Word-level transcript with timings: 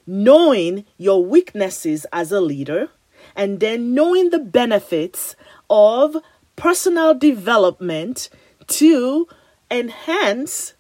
knowing 0.06 0.86
your 0.98 1.26
weaknesses 1.26 2.06
as 2.14 2.32
a 2.32 2.40
leader, 2.40 2.88
and 3.36 3.60
then 3.60 3.94
knowing 3.94 4.30
the 4.30 4.40
benefits 4.40 5.36
of 5.70 6.16
personal 6.58 7.14
development 7.14 8.30
to 8.68 9.30
enhance 9.72 10.74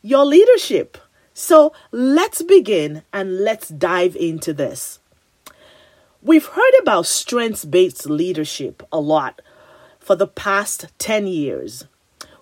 your 0.00 0.24
leadership. 0.24 0.96
So 1.34 1.74
let's 1.92 2.40
begin 2.40 3.02
and 3.12 3.40
let's 3.40 3.68
dive 3.68 4.16
into 4.16 4.54
this. 4.54 5.00
We've 6.22 6.46
heard 6.46 6.72
about 6.80 7.06
strengths 7.06 7.64
based 7.64 8.08
leadership 8.08 8.82
a 8.90 8.98
lot 8.98 9.42
for 9.98 10.16
the 10.16 10.26
past 10.26 10.86
10 10.98 11.26
years, 11.26 11.84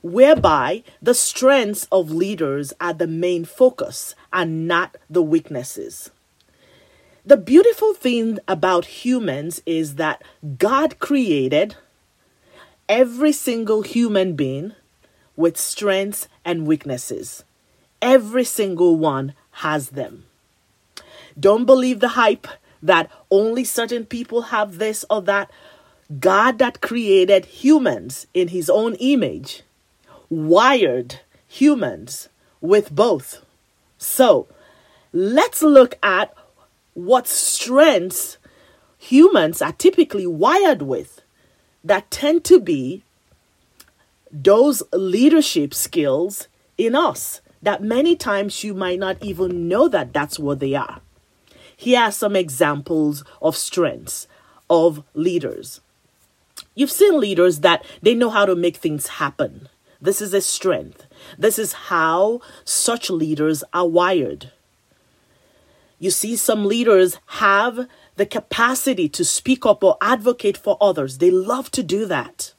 whereby 0.02 0.84
the 1.02 1.14
strengths 1.14 1.88
of 1.90 2.10
leaders 2.10 2.72
are 2.80 2.94
the 2.94 3.08
main 3.08 3.44
focus 3.44 4.14
and 4.32 4.68
not 4.68 4.96
the 5.10 5.22
weaknesses. 5.22 6.10
The 7.24 7.36
beautiful 7.36 7.92
thing 7.92 8.38
about 8.46 8.84
humans 8.84 9.60
is 9.66 9.96
that 9.96 10.22
God 10.58 11.00
created 11.00 11.74
every 12.88 13.32
single 13.32 13.82
human 13.82 14.34
being 14.34 14.72
with 15.36 15.56
strengths 15.56 16.28
and 16.44 16.66
weaknesses. 16.66 17.44
Every 18.00 18.44
single 18.44 18.96
one 18.96 19.34
has 19.52 19.90
them. 19.90 20.24
Don't 21.38 21.64
believe 21.64 22.00
the 22.00 22.08
hype 22.08 22.46
that 22.82 23.10
only 23.30 23.64
certain 23.64 24.04
people 24.04 24.42
have 24.42 24.78
this 24.78 25.04
or 25.10 25.22
that. 25.22 25.50
God 26.20 26.58
that 26.58 26.80
created 26.80 27.46
humans 27.46 28.26
in 28.32 28.48
his 28.48 28.70
own 28.70 28.94
image 28.94 29.62
wired 30.30 31.20
humans 31.48 32.28
with 32.60 32.94
both. 32.94 33.44
So 33.98 34.46
let's 35.12 35.62
look 35.62 35.98
at 36.02 36.32
what 36.94 37.26
strengths 37.26 38.38
humans 38.98 39.60
are 39.60 39.72
typically 39.72 40.26
wired 40.26 40.82
with 40.82 41.22
that 41.86 42.10
tend 42.10 42.44
to 42.44 42.58
be 42.60 43.02
those 44.32 44.82
leadership 44.92 45.72
skills 45.72 46.48
in 46.76 46.94
us 46.94 47.40
that 47.62 47.82
many 47.82 48.16
times 48.16 48.62
you 48.64 48.74
might 48.74 48.98
not 48.98 49.16
even 49.22 49.68
know 49.68 49.88
that 49.88 50.12
that's 50.12 50.38
what 50.38 50.58
they 50.60 50.74
are. 50.74 51.00
Here 51.76 52.00
are 52.00 52.12
some 52.12 52.34
examples 52.36 53.24
of 53.40 53.56
strengths 53.56 54.26
of 54.68 55.04
leaders. 55.14 55.80
You've 56.74 56.90
seen 56.90 57.20
leaders 57.20 57.60
that 57.60 57.84
they 58.02 58.14
know 58.14 58.30
how 58.30 58.46
to 58.46 58.56
make 58.56 58.76
things 58.76 59.06
happen. 59.06 59.68
This 60.00 60.20
is 60.20 60.34
a 60.34 60.40
strength. 60.40 61.06
This 61.38 61.58
is 61.58 61.72
how 61.72 62.40
such 62.64 63.10
leaders 63.10 63.62
are 63.72 63.86
wired. 63.86 64.52
You 65.98 66.10
see, 66.10 66.36
some 66.36 66.66
leaders 66.66 67.18
have 67.26 67.88
the 68.16 68.26
capacity 68.26 69.08
to 69.10 69.24
speak 69.24 69.64
up 69.64 69.84
or 69.84 69.96
advocate 70.00 70.56
for 70.56 70.76
others. 70.80 71.18
They 71.18 71.30
love 71.30 71.70
to 71.72 71.82
do 71.82 72.06
that. 72.06 72.52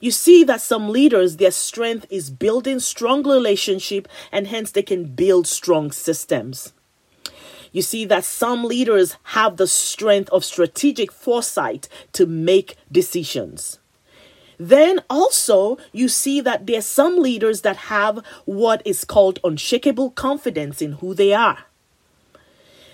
You 0.00 0.10
see 0.10 0.44
that 0.44 0.62
some 0.62 0.88
leaders, 0.88 1.36
their 1.36 1.50
strength 1.50 2.06
is 2.08 2.30
building 2.30 2.80
strong 2.80 3.22
relationship 3.22 4.08
and 4.32 4.46
hence 4.46 4.70
they 4.70 4.82
can 4.82 5.04
build 5.04 5.46
strong 5.46 5.92
systems. 5.92 6.72
You 7.72 7.82
see 7.82 8.04
that 8.06 8.24
some 8.24 8.64
leaders 8.64 9.16
have 9.24 9.56
the 9.56 9.66
strength 9.66 10.30
of 10.30 10.44
strategic 10.44 11.12
foresight 11.12 11.88
to 12.14 12.26
make 12.26 12.76
decisions. 12.90 13.78
Then 14.58 15.00
also, 15.08 15.78
you 15.92 16.08
see 16.08 16.40
that 16.40 16.66
there 16.66 16.78
are 16.78 16.82
some 16.82 17.18
leaders 17.18 17.62
that 17.62 17.76
have 17.76 18.24
what 18.44 18.82
is 18.84 19.04
called 19.04 19.38
unshakable 19.44 20.10
confidence 20.10 20.82
in 20.82 20.92
who 20.92 21.14
they 21.14 21.32
are. 21.32 21.66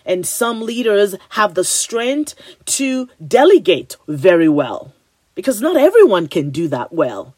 And 0.07 0.25
some 0.25 0.63
leaders 0.63 1.17
have 1.31 1.55
the 1.55 1.65
strength 1.65 2.35
to 2.79 3.09
delegate 3.27 3.97
very 4.09 4.49
well 4.49 4.95
because 5.35 5.61
not 5.61 5.77
everyone 5.77 6.29
can 6.29 6.51
do 6.51 6.69
that 6.69 6.93
well. 6.93 7.35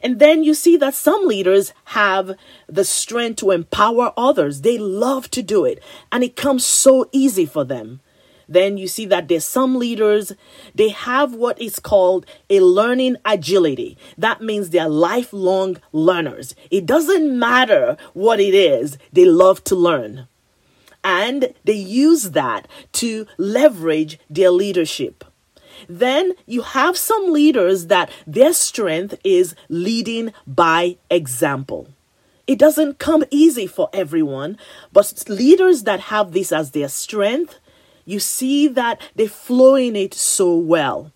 And 0.00 0.20
then 0.20 0.42
you 0.44 0.54
see 0.54 0.76
that 0.76 0.94
some 0.94 1.26
leaders 1.26 1.72
have 1.86 2.36
the 2.68 2.84
strength 2.84 3.36
to 3.40 3.50
empower 3.50 4.12
others. 4.16 4.60
They 4.60 4.78
love 4.78 5.30
to 5.32 5.42
do 5.42 5.64
it, 5.64 5.82
and 6.12 6.22
it 6.22 6.36
comes 6.36 6.64
so 6.64 7.08
easy 7.12 7.46
for 7.46 7.64
them. 7.64 8.00
Then 8.48 8.78
you 8.78 8.88
see 8.88 9.04
that 9.06 9.28
there's 9.28 9.44
some 9.44 9.76
leaders, 9.76 10.32
they 10.74 10.88
have 10.88 11.34
what 11.34 11.60
is 11.60 11.78
called 11.78 12.24
a 12.48 12.60
learning 12.60 13.16
agility. 13.24 13.98
That 14.16 14.40
means 14.40 14.70
they're 14.70 14.88
lifelong 14.88 15.78
learners. 15.92 16.54
It 16.70 16.86
doesn't 16.86 17.38
matter 17.38 17.98
what 18.14 18.40
it 18.40 18.54
is, 18.54 18.96
they 19.12 19.26
love 19.26 19.62
to 19.64 19.76
learn. 19.76 20.28
And 21.04 21.54
they 21.64 21.74
use 21.74 22.30
that 22.30 22.68
to 22.92 23.26
leverage 23.38 24.18
their 24.28 24.50
leadership. 24.50 25.24
Then 25.88 26.32
you 26.46 26.62
have 26.62 26.96
some 26.96 27.32
leaders 27.32 27.86
that 27.86 28.10
their 28.26 28.52
strength 28.52 29.14
is 29.22 29.54
leading 29.68 30.32
by 30.46 30.96
example. 31.10 31.88
It 32.46 32.58
doesn't 32.58 32.98
come 32.98 33.24
easy 33.30 33.66
for 33.66 33.90
everyone, 33.92 34.58
but 34.92 35.24
leaders 35.28 35.82
that 35.84 36.00
have 36.00 36.32
this 36.32 36.50
as 36.50 36.70
their 36.70 36.88
strength, 36.88 37.58
you 38.04 38.18
see 38.20 38.66
that 38.68 39.00
they 39.14 39.26
flow 39.26 39.74
in 39.74 39.94
it 39.94 40.14
so 40.14 40.56
well. 40.56 41.12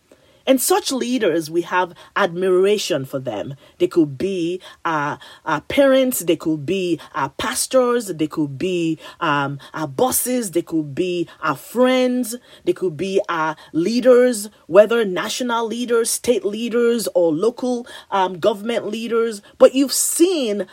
And 0.47 0.61
such 0.61 0.93
leaders, 0.93 1.51
we 1.51 1.63
have 1.63 1.95
admiration 2.17 3.05
for 3.05 3.19
them. 3.19 3.55
They 3.79 3.87
could 3.87 4.19
be 4.19 4.61
our, 4.85 5.19
our 5.45 5.61
parents, 5.63 6.21
they 6.21 6.37
could 6.37 6.67
be 6.67 7.01
our 7.15 7.31
pastors, 7.31 8.09
they 8.09 8.27
could 8.27 8.59
be 8.59 8.99
um, 9.21 9.59
our 9.75 9.89
bosses, 9.89 10.51
they 10.53 10.63
could 10.63 10.95
be 10.95 11.29
our 11.41 11.57
friends, 11.57 12.37
they 12.65 12.73
could 12.73 12.97
be 12.97 13.21
our 13.29 13.57
leaders, 13.73 14.49
whether 14.67 15.05
national 15.05 15.67
leaders, 15.67 16.11
state 16.11 16.45
leaders, 16.45 17.09
or 17.15 17.33
local 17.33 17.87
um, 18.11 18.39
government 18.39 18.87
leaders. 18.87 19.43
But 19.59 19.75
you've 19.75 19.93
seen 19.93 20.67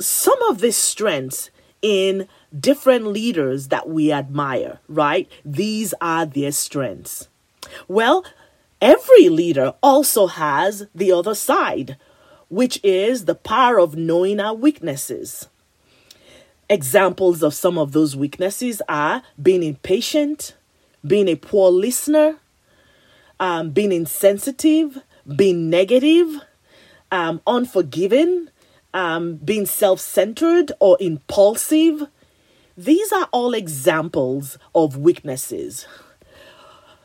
some 0.00 0.40
of 0.42 0.60
these 0.60 0.76
strengths 0.76 1.50
in 1.82 2.28
different 2.58 3.06
leaders 3.06 3.68
that 3.68 3.88
we 3.88 4.12
admire, 4.12 4.80
right? 4.88 5.30
These 5.44 5.94
are 6.00 6.26
their 6.26 6.52
strengths. 6.52 7.28
Well, 7.86 8.24
Every 8.80 9.28
leader 9.28 9.74
also 9.82 10.28
has 10.28 10.86
the 10.94 11.10
other 11.10 11.34
side, 11.34 11.96
which 12.48 12.78
is 12.84 13.24
the 13.24 13.34
power 13.34 13.80
of 13.80 13.96
knowing 13.96 14.38
our 14.38 14.54
weaknesses. 14.54 15.48
Examples 16.70 17.42
of 17.42 17.54
some 17.54 17.76
of 17.76 17.92
those 17.92 18.14
weaknesses 18.14 18.80
are 18.88 19.22
being 19.40 19.62
impatient, 19.62 20.54
being 21.04 21.28
a 21.28 21.34
poor 21.34 21.70
listener, 21.70 22.36
um, 23.40 23.70
being 23.70 23.90
insensitive, 23.90 25.02
being 25.34 25.70
negative, 25.70 26.40
um, 27.10 27.40
unforgiving, 27.46 28.48
um, 28.94 29.36
being 29.36 29.66
self 29.66 29.98
centered 29.98 30.72
or 30.78 30.96
impulsive. 31.00 32.08
These 32.76 33.12
are 33.12 33.28
all 33.32 33.54
examples 33.54 34.56
of 34.74 34.96
weaknesses. 34.96 35.86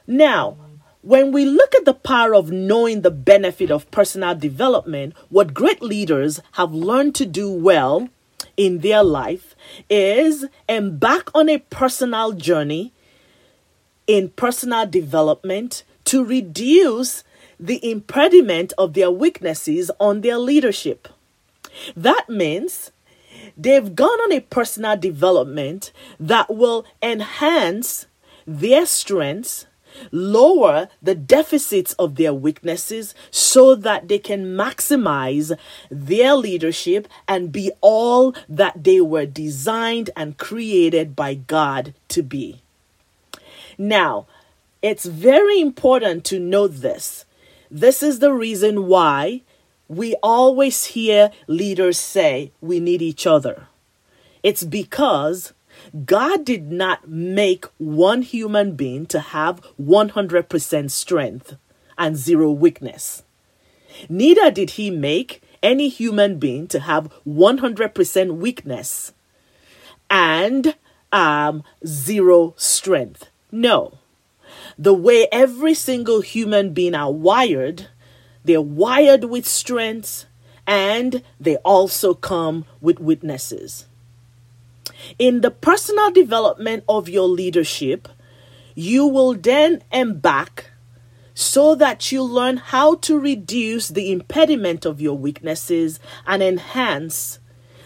Now, 0.05 0.57
when 1.03 1.33
we 1.33 1.45
look 1.45 1.75
at 1.75 1.85
the 1.85 1.93
power 1.93 2.33
of 2.33 2.49
knowing 2.49 3.01
the 3.01 3.11
benefit 3.11 3.69
of 3.69 3.91
personal 3.91 4.33
development, 4.33 5.13
what 5.29 5.53
great 5.53 5.81
leaders 5.81 6.39
have 6.53 6.73
learned 6.73 7.13
to 7.15 7.25
do 7.25 7.51
well 7.51 8.09
in 8.55 8.79
their 8.79 9.03
life 9.03 9.53
is 9.89 10.45
embark 10.69 11.29
on 11.35 11.49
a 11.49 11.57
personal 11.57 12.31
journey 12.31 12.93
in 14.07 14.29
personal 14.29 14.85
development 14.85 15.83
to 16.05 16.23
reduce 16.23 17.23
the 17.59 17.89
impediment 17.89 18.71
of 18.77 18.93
their 18.93 19.11
weaknesses 19.11 19.91
on 19.99 20.21
their 20.21 20.37
leadership. 20.37 21.09
That 21.95 22.29
means 22.29 22.91
they've 23.57 23.93
gone 23.93 24.19
on 24.21 24.31
a 24.31 24.41
personal 24.41 24.97
development 24.97 25.91
that 26.19 26.53
will 26.53 26.85
enhance 27.01 28.05
their 28.45 28.85
strengths, 28.85 29.65
lower 30.11 30.89
the 31.01 31.15
deficits 31.15 31.93
of 31.93 32.15
their 32.15 32.33
weaknesses 32.33 33.13
so 33.31 33.75
that 33.75 34.07
they 34.07 34.19
can 34.19 34.55
maximize 34.55 35.57
their 35.89 36.35
leadership 36.35 37.07
and 37.27 37.51
be 37.51 37.71
all 37.81 38.35
that 38.47 38.83
they 38.83 39.01
were 39.01 39.25
designed 39.25 40.09
and 40.15 40.37
created 40.37 41.15
by 41.15 41.33
God 41.33 41.93
to 42.09 42.23
be. 42.23 42.61
Now, 43.77 44.27
it's 44.81 45.05
very 45.05 45.59
important 45.59 46.25
to 46.25 46.39
note 46.39 46.75
this. 46.81 47.25
This 47.71 48.03
is 48.03 48.19
the 48.19 48.33
reason 48.33 48.87
why 48.87 49.41
we 49.87 50.15
always 50.21 50.85
hear 50.85 51.31
leaders 51.47 51.97
say 51.97 52.51
we 52.61 52.79
need 52.79 53.01
each 53.01 53.25
other. 53.25 53.67
It's 54.41 54.63
because 54.63 55.53
God 55.93 56.43
did 56.43 56.71
not 56.71 57.07
make 57.07 57.65
one 57.77 58.23
human 58.23 58.75
being 58.75 59.05
to 59.07 59.19
have 59.19 59.61
100% 59.79 60.89
strength 60.89 61.55
and 61.99 62.17
zero 62.17 62.51
weakness. 62.51 63.21
Neither 64.09 64.49
did 64.49 64.71
He 64.71 64.89
make 64.89 65.43
any 65.61 65.89
human 65.89 66.39
being 66.39 66.67
to 66.69 66.79
have 66.79 67.11
100% 67.27 68.35
weakness 68.37 69.13
and 70.09 70.75
um, 71.11 71.63
zero 71.85 72.55
strength. 72.57 73.29
No. 73.51 73.99
The 74.77 74.95
way 74.95 75.27
every 75.31 75.75
single 75.75 76.21
human 76.21 76.73
being 76.73 76.95
are 76.95 77.11
wired, 77.11 77.87
they're 78.43 78.61
wired 78.61 79.25
with 79.25 79.47
strengths 79.47 80.25
and 80.65 81.21
they 81.39 81.57
also 81.57 82.15
come 82.15 82.65
with 82.81 82.99
weaknesses. 82.99 83.85
In 85.19 85.41
the 85.41 85.51
personal 85.51 86.11
development 86.11 86.83
of 86.87 87.09
your 87.09 87.27
leadership, 87.27 88.07
you 88.75 89.05
will 89.07 89.33
then 89.33 89.83
embark 89.91 90.71
so 91.33 91.75
that 91.75 92.11
you 92.11 92.21
learn 92.23 92.57
how 92.57 92.95
to 92.95 93.19
reduce 93.19 93.87
the 93.89 94.11
impediment 94.11 94.85
of 94.85 95.01
your 95.01 95.17
weaknesses 95.17 95.99
and 96.27 96.43
enhance 96.43 97.39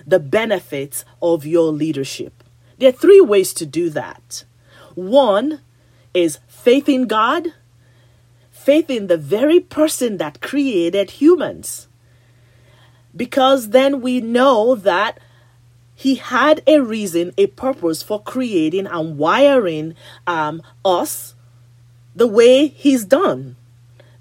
the 0.05 0.19
benefits 0.19 1.05
of 1.21 1.45
your 1.45 1.71
leadership. 1.71 2.43
There 2.77 2.89
are 2.89 2.93
three 2.93 3.21
ways 3.21 3.53
to 3.55 3.65
do 3.65 3.89
that. 3.91 4.43
One 4.95 5.61
is 6.13 6.39
faith 6.47 6.89
in 6.89 7.07
God, 7.07 7.53
faith 8.51 8.89
in 8.89 9.07
the 9.07 9.17
very 9.17 9.59
person 9.59 10.17
that 10.17 10.41
created 10.41 11.11
humans. 11.11 11.87
Because 13.15 13.69
then 13.69 14.01
we 14.01 14.21
know 14.21 14.75
that 14.75 15.19
he 15.99 16.13
had 16.13 16.61
a 16.67 16.79
reason, 16.79 17.33
a 17.39 17.47
purpose 17.47 18.03
for 18.03 18.21
creating 18.21 18.85
and 18.85 19.17
wiring 19.17 19.95
um, 20.27 20.61
us 20.85 21.33
the 22.15 22.27
way 22.27 22.67
he's 22.67 23.03
done. 23.03 23.55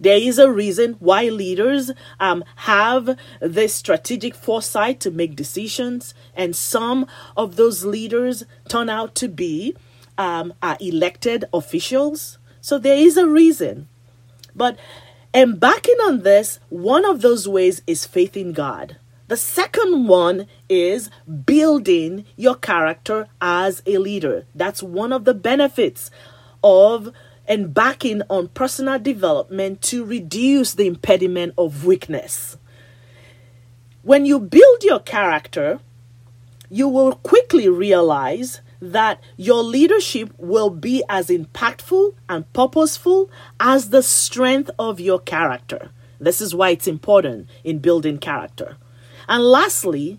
There 0.00 0.16
is 0.16 0.38
a 0.38 0.50
reason 0.50 0.96
why 1.00 1.24
leaders 1.24 1.90
um, 2.18 2.44
have 2.56 3.18
this 3.40 3.74
strategic 3.74 4.34
foresight 4.34 5.00
to 5.00 5.10
make 5.10 5.36
decisions, 5.36 6.14
and 6.34 6.56
some 6.56 7.06
of 7.36 7.56
those 7.56 7.84
leaders 7.84 8.44
turn 8.70 8.88
out 8.88 9.14
to 9.16 9.28
be 9.28 9.76
um, 10.16 10.54
are 10.62 10.78
elected 10.80 11.44
officials. 11.52 12.38
So 12.62 12.78
there 12.78 12.96
is 12.96 13.18
a 13.18 13.28
reason. 13.28 13.88
But 14.54 14.78
embarking 15.34 15.98
on 16.06 16.22
this, 16.22 16.58
one 16.70 17.04
of 17.04 17.20
those 17.20 17.46
ways 17.46 17.82
is 17.86 18.06
faith 18.06 18.34
in 18.34 18.54
God. 18.54 18.96
The 19.28 19.36
second 19.36 20.06
one 20.06 20.46
is 20.68 21.10
building 21.44 22.26
your 22.36 22.54
character 22.54 23.26
as 23.40 23.82
a 23.84 23.98
leader. 23.98 24.46
That's 24.54 24.84
one 24.84 25.12
of 25.12 25.24
the 25.24 25.34
benefits 25.34 26.12
of 26.62 27.10
embarking 27.48 28.22
on 28.30 28.48
personal 28.48 29.00
development 29.00 29.82
to 29.82 30.04
reduce 30.04 30.74
the 30.74 30.86
impediment 30.86 31.54
of 31.58 31.84
weakness. 31.84 32.56
When 34.02 34.26
you 34.26 34.38
build 34.38 34.84
your 34.84 35.00
character, 35.00 35.80
you 36.70 36.88
will 36.88 37.14
quickly 37.16 37.68
realize 37.68 38.60
that 38.80 39.20
your 39.36 39.64
leadership 39.64 40.32
will 40.38 40.70
be 40.70 41.02
as 41.08 41.28
impactful 41.28 42.14
and 42.28 42.52
purposeful 42.52 43.28
as 43.58 43.90
the 43.90 44.02
strength 44.02 44.70
of 44.78 45.00
your 45.00 45.18
character. 45.18 45.90
This 46.20 46.40
is 46.40 46.54
why 46.54 46.70
it's 46.70 46.86
important 46.86 47.48
in 47.64 47.80
building 47.80 48.18
character. 48.18 48.76
And 49.28 49.44
lastly, 49.44 50.18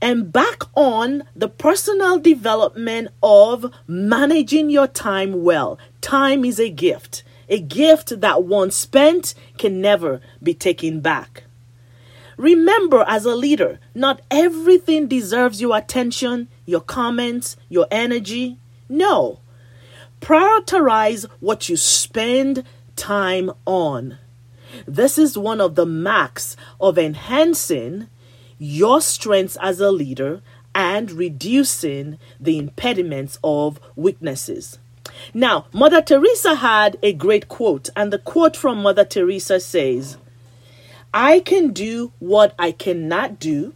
embark 0.00 0.68
on 0.74 1.24
the 1.34 1.48
personal 1.48 2.18
development 2.18 3.08
of 3.22 3.72
managing 3.86 4.70
your 4.70 4.86
time 4.86 5.42
well. 5.42 5.78
Time 6.00 6.44
is 6.44 6.60
a 6.60 6.68
gift, 6.68 7.22
a 7.48 7.58
gift 7.60 8.20
that 8.20 8.44
once 8.44 8.76
spent 8.76 9.34
can 9.58 9.80
never 9.80 10.20
be 10.42 10.54
taken 10.54 11.00
back. 11.00 11.44
Remember, 12.36 13.04
as 13.06 13.24
a 13.24 13.34
leader, 13.34 13.78
not 13.94 14.20
everything 14.30 15.06
deserves 15.06 15.60
your 15.60 15.76
attention, 15.76 16.48
your 16.66 16.80
comments, 16.80 17.56
your 17.68 17.86
energy. 17.90 18.58
No. 18.88 19.40
Prioritize 20.20 21.26
what 21.40 21.68
you 21.68 21.76
spend 21.76 22.64
time 22.96 23.50
on. 23.66 24.18
This 24.86 25.18
is 25.18 25.38
one 25.38 25.60
of 25.60 25.74
the 25.74 25.86
marks 25.86 26.56
of 26.80 26.98
enhancing 26.98 28.08
your 28.58 29.00
strengths 29.00 29.56
as 29.60 29.80
a 29.80 29.90
leader 29.90 30.42
and 30.74 31.10
reducing 31.10 32.18
the 32.40 32.58
impediments 32.58 33.38
of 33.44 33.80
weaknesses. 33.96 34.78
Now, 35.32 35.66
Mother 35.72 36.02
Teresa 36.02 36.56
had 36.56 36.98
a 37.02 37.12
great 37.12 37.48
quote, 37.48 37.90
and 37.94 38.12
the 38.12 38.18
quote 38.18 38.56
from 38.56 38.82
Mother 38.82 39.04
Teresa 39.04 39.60
says, 39.60 40.16
I 41.12 41.40
can 41.40 41.72
do 41.72 42.12
what 42.18 42.54
I 42.58 42.72
cannot 42.72 43.38
do, 43.38 43.74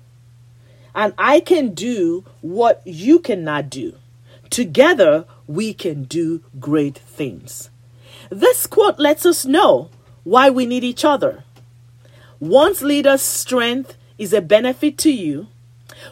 and 0.94 1.14
I 1.16 1.40
can 1.40 1.74
do 1.74 2.24
what 2.40 2.82
you 2.84 3.20
cannot 3.20 3.70
do. 3.70 3.94
Together, 4.50 5.26
we 5.46 5.72
can 5.72 6.04
do 6.04 6.42
great 6.58 6.98
things. 6.98 7.70
This 8.30 8.66
quote 8.66 8.98
lets 8.98 9.24
us 9.24 9.46
know 9.46 9.90
why 10.28 10.50
we 10.50 10.66
need 10.66 10.84
each 10.84 11.04
other. 11.04 11.42
One's 12.38 12.82
leader's 12.82 13.22
strength 13.22 13.96
is 14.18 14.32
a 14.34 14.42
benefit 14.42 14.98
to 14.98 15.10
you, 15.10 15.48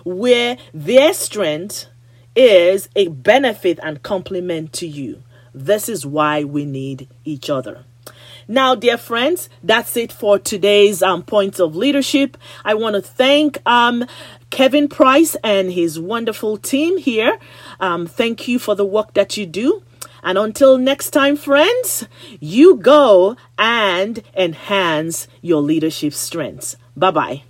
where 0.04 0.56
their 0.72 1.12
strength 1.12 1.86
is 2.34 2.88
a 2.96 3.08
benefit 3.08 3.78
and 3.82 4.02
complement 4.02 4.72
to 4.72 4.86
you. 4.86 5.22
This 5.54 5.88
is 5.88 6.06
why 6.06 6.44
we 6.44 6.64
need 6.64 7.08
each 7.24 7.50
other. 7.50 7.84
Now, 8.48 8.74
dear 8.74 8.96
friends, 8.96 9.48
that's 9.62 9.96
it 9.96 10.12
for 10.12 10.38
today's 10.38 11.02
um, 11.02 11.22
points 11.22 11.58
of 11.58 11.76
leadership. 11.76 12.38
I 12.64 12.74
want 12.74 12.94
to 12.94 13.02
thank 13.02 13.58
um, 13.66 14.06
Kevin 14.50 14.88
Price 14.88 15.36
and 15.42 15.72
his 15.72 15.98
wonderful 15.98 16.56
team 16.56 16.96
here. 16.96 17.38
Um, 17.80 18.06
thank 18.06 18.48
you 18.48 18.58
for 18.58 18.74
the 18.74 18.86
work 18.86 19.14
that 19.14 19.36
you 19.36 19.46
do. 19.46 19.82
And 20.22 20.38
until 20.38 20.78
next 20.78 21.10
time, 21.10 21.36
friends, 21.36 22.06
you 22.40 22.76
go 22.76 23.36
and 23.58 24.22
enhance 24.36 25.28
your 25.40 25.62
leadership 25.62 26.12
strengths. 26.12 26.76
Bye 26.96 27.10
bye. 27.10 27.42